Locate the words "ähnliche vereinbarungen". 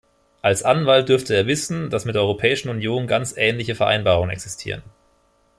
3.37-4.31